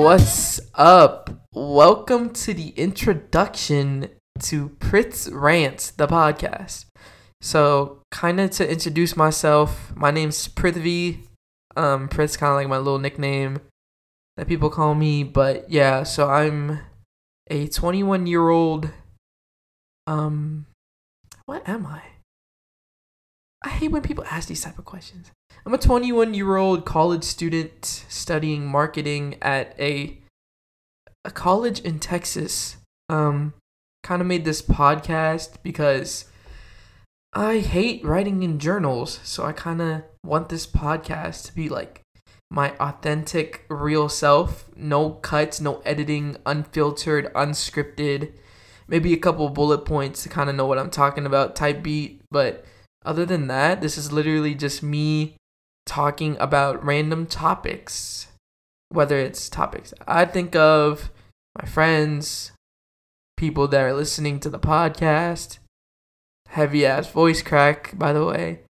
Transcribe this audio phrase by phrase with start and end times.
[0.00, 1.28] What's up?
[1.52, 6.86] Welcome to the introduction to Prith's Rants, the podcast.
[7.42, 11.26] So, kind of to introduce myself, my name's Prithvi.
[11.76, 13.60] Um, Prith's kind of like my little nickname
[14.38, 15.22] that people call me.
[15.22, 16.80] But yeah, so I'm
[17.50, 18.88] a 21 year old.
[20.06, 20.64] Um,
[21.44, 22.00] what am I?
[23.62, 25.30] I hate when people ask these type of questions.
[25.66, 30.18] I'm a 21 year old college student studying marketing at a
[31.24, 32.78] a college in Texas.
[33.10, 33.54] Um,
[34.02, 36.24] kind of made this podcast because
[37.34, 42.00] I hate writing in journals, so I kind of want this podcast to be like
[42.50, 44.70] my authentic, real self.
[44.74, 48.32] No cuts, no editing, unfiltered, unscripted.
[48.88, 52.22] Maybe a couple bullet points to kind of know what I'm talking about type beat,
[52.30, 52.64] but
[53.04, 55.36] other than that, this is literally just me
[55.86, 58.28] talking about random topics.
[58.90, 61.10] Whether it's topics I think of,
[61.56, 62.50] my friends,
[63.36, 65.58] people that are listening to the podcast.
[66.48, 68.60] Heavy ass voice crack, by the way.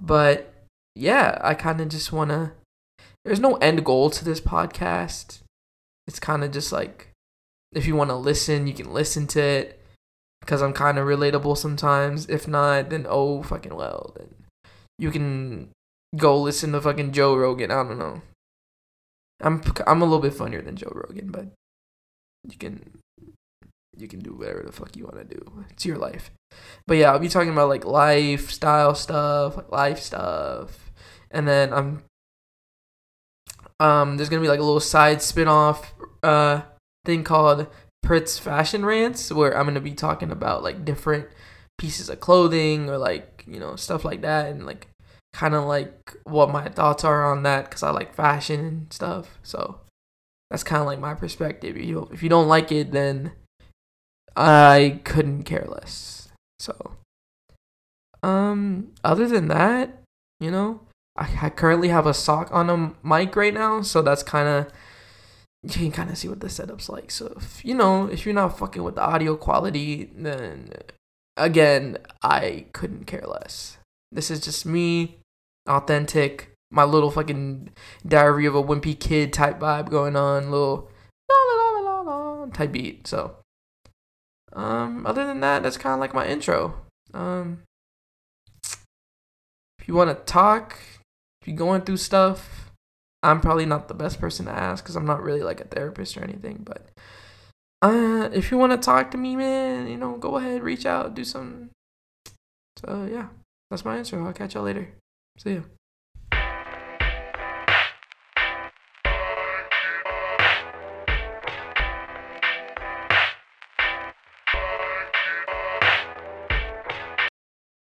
[0.00, 0.52] But
[0.94, 2.52] yeah, I kind of just want to.
[3.24, 5.40] There's no end goal to this podcast.
[6.06, 7.10] It's kind of just like
[7.72, 9.79] if you want to listen, you can listen to it
[10.40, 12.26] because I'm kind of relatable sometimes.
[12.28, 14.34] If not, then oh fucking well, then
[14.98, 15.70] you can
[16.16, 17.70] go listen to fucking Joe Rogan.
[17.70, 18.22] I don't know.
[19.40, 21.46] I'm I'm a little bit funnier than Joe Rogan, but
[22.48, 23.00] you can
[23.96, 25.64] you can do whatever the fuck you want to do.
[25.70, 26.30] It's your life.
[26.86, 30.90] But yeah, I'll be talking about like lifestyle stuff, like life stuff,
[31.30, 32.02] and then I'm
[33.78, 36.62] um there's gonna be like a little side spin off uh
[37.04, 37.66] thing called
[38.10, 41.28] Prith's Fashion Rants, where I'm gonna be talking about like different
[41.78, 44.88] pieces of clothing or like you know stuff like that, and like
[45.32, 49.38] kind of like what my thoughts are on that because I like fashion and stuff.
[49.44, 49.82] So
[50.50, 51.76] that's kind of like my perspective.
[51.76, 53.30] You if you don't like it, then
[54.36, 56.30] I couldn't care less.
[56.58, 56.96] So,
[58.24, 60.02] um, other than that,
[60.40, 60.80] you know,
[61.16, 64.72] I, I currently have a sock on a mic right now, so that's kind of
[65.62, 67.10] you can kind of see what the setup's like.
[67.10, 70.72] So if you know if you're not fucking with the audio quality, then
[71.36, 73.78] again, I couldn't care less.
[74.12, 75.18] This is just me,
[75.68, 77.70] authentic, my little fucking
[78.06, 80.90] diary of a wimpy kid type vibe going on, little
[81.28, 83.06] la la la la type beat.
[83.06, 83.36] So,
[84.52, 86.74] um, other than that, that's kind of like my intro.
[87.12, 87.62] Um,
[89.78, 90.76] if you want to talk,
[91.40, 92.59] if you're going through stuff,
[93.22, 96.16] I'm probably not the best person to ask because I'm not really like a therapist
[96.16, 96.62] or anything.
[96.64, 96.88] But
[97.82, 101.14] uh, if you want to talk to me, man, you know, go ahead, reach out,
[101.14, 101.70] do some.
[102.78, 103.28] So yeah,
[103.70, 104.20] that's my answer.
[104.20, 104.88] I'll catch y'all later.
[105.38, 105.60] See ya.